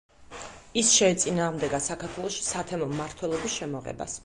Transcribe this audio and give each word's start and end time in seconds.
ის 0.81 0.93
შეეწინააღმდეგა 0.93 1.81
საქართველოში 1.89 2.47
სათემო 2.49 2.91
მმართველობის 2.95 3.59
შემოღებას. 3.61 4.19